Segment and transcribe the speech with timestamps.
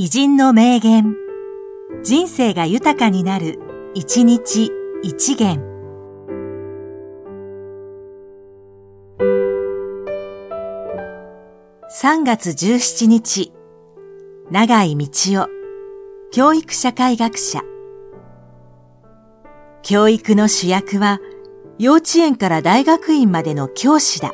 [0.00, 1.16] 偉人の名言。
[2.04, 3.58] 人生が豊かになる、
[3.94, 4.70] 一日
[5.02, 5.60] 一元。
[11.90, 13.52] 3月17日、
[14.52, 15.08] 長井道
[15.42, 15.48] 夫、
[16.30, 17.62] 教育社会学者。
[19.82, 21.18] 教育の主役は、
[21.80, 24.32] 幼稚園から大学院までの教師だ。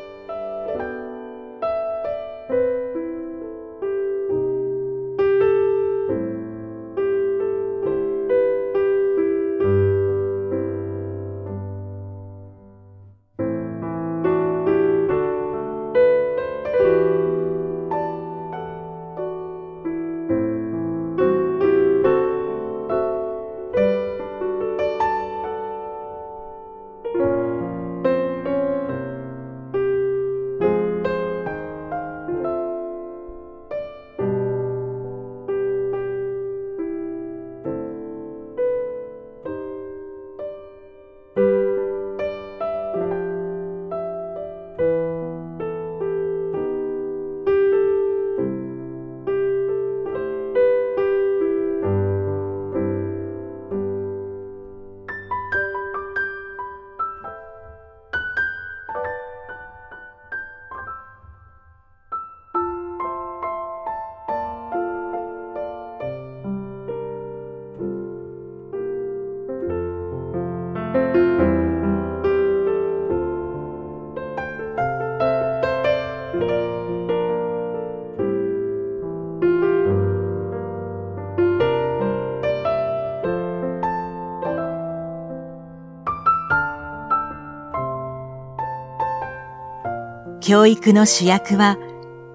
[90.46, 91.78] 教育の主役は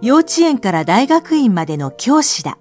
[0.02, 2.57] 幼稚園から大学院までの教師だ。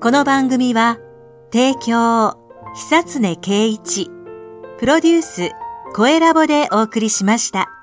[0.00, 0.98] この番組は、
[1.52, 2.38] 提供、
[2.74, 4.10] 久常圭一、
[4.78, 5.50] プロデュース、
[5.96, 7.75] 声ラボでお送りしました。